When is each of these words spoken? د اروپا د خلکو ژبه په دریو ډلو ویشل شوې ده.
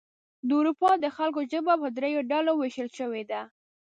د 0.47 0.49
اروپا 0.59 0.91
د 0.99 1.05
خلکو 1.15 1.41
ژبه 1.51 1.73
په 1.81 1.87
دریو 1.97 2.21
ډلو 2.31 2.51
ویشل 2.57 2.89
شوې 2.97 3.23
ده. 3.31 3.41